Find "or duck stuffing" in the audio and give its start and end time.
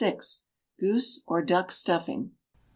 1.27-2.31